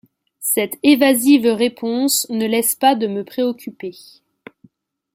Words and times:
Cette 0.39 0.79
évasive 0.81 1.45
réponse 1.45 2.25
ne 2.31 2.47
laisse 2.47 2.73
pas 2.73 2.95
de 2.95 3.05
me 3.05 3.23
préoccuper. 3.23 3.93